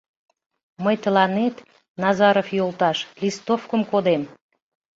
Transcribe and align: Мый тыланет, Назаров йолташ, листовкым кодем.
Мый 0.83 0.95
тыланет, 1.03 1.55
Назаров 2.01 2.47
йолташ, 2.57 2.97
листовкым 3.21 3.81
кодем. 3.91 4.21